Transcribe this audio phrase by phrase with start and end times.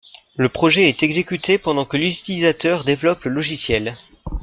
[0.35, 3.97] Le projet est exécuté pendant que l'utilisateur développe le logiciel.